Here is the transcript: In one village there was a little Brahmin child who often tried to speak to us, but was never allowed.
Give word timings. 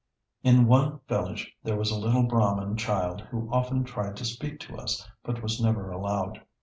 In 0.41 0.65
one 0.65 0.99
village 1.07 1.55
there 1.63 1.77
was 1.77 1.91
a 1.91 1.95
little 1.95 2.23
Brahmin 2.23 2.75
child 2.75 3.21
who 3.29 3.47
often 3.51 3.83
tried 3.83 4.15
to 4.17 4.25
speak 4.25 4.59
to 4.61 4.77
us, 4.79 5.07
but 5.21 5.43
was 5.43 5.61
never 5.61 5.91
allowed. 5.91 6.41